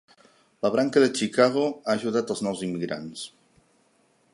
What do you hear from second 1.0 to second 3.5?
de Chicago ha ajudat als nous immigrants.